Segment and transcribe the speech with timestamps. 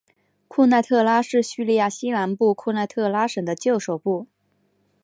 [0.47, 4.25] 库奈特拉是叙利亚西南部库奈特拉省的旧首都。